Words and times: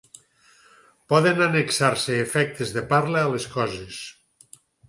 Poden 1.13 1.43
annexar-se 1.49 2.17
efectes 2.23 2.75
de 2.79 2.85
parla 2.95 3.23
a 3.27 3.31
les 3.37 3.49
Coses. 3.59 4.03